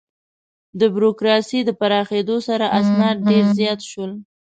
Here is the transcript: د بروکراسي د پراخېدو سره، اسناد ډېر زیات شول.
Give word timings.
د 0.79 0.81
بروکراسي 0.95 1.59
د 1.65 1.69
پراخېدو 1.79 2.37
سره، 2.47 2.65
اسناد 2.79 3.17
ډېر 3.29 3.45
زیات 3.57 3.79
شول. 3.89 4.11